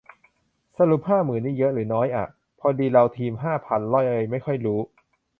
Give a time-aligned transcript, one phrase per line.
[0.77, 2.25] สรุปห้าหมื่นนี่เยอะหรือน้อยอะ
[2.59, 4.79] พอดีเลาทีมห้าพันเลยไม่ค่อยรู้